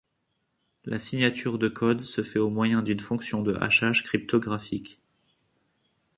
La 0.83 0.97
signature 0.97 1.59
de 1.59 1.67
code 1.67 2.01
se 2.01 2.23
fait 2.23 2.39
au 2.39 2.49
moyen 2.49 2.81
d’une 2.81 2.99
fonction 2.99 3.43
de 3.43 3.53
hachage 3.61 4.01
cryptographique. 4.03 4.99